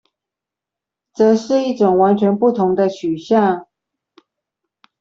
[1.13, 3.67] 則是一種完全不同的取向